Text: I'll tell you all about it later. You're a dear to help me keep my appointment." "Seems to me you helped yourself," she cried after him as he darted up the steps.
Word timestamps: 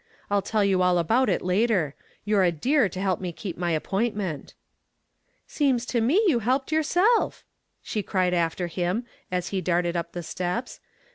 I'll 0.31 0.41
tell 0.41 0.65
you 0.65 0.81
all 0.81 0.97
about 0.97 1.29
it 1.29 1.43
later. 1.43 1.93
You're 2.25 2.41
a 2.41 2.51
dear 2.51 2.89
to 2.89 2.99
help 2.99 3.21
me 3.21 3.31
keep 3.31 3.55
my 3.55 3.69
appointment." 3.69 4.55
"Seems 5.45 5.85
to 5.85 6.01
me 6.01 6.23
you 6.25 6.39
helped 6.39 6.71
yourself," 6.71 7.45
she 7.83 8.01
cried 8.01 8.33
after 8.33 8.65
him 8.65 9.05
as 9.31 9.49
he 9.49 9.61
darted 9.61 9.95
up 9.95 10.13
the 10.13 10.23
steps. 10.23 10.79